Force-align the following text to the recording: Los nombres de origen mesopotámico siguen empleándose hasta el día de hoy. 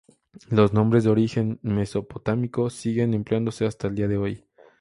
Los 0.49 0.73
nombres 0.73 1.03
de 1.03 1.11
origen 1.11 1.59
mesopotámico 1.61 2.71
siguen 2.71 3.13
empleándose 3.13 3.67
hasta 3.67 3.85
el 3.87 3.93
día 3.93 4.07
de 4.07 4.17
hoy. 4.17 4.45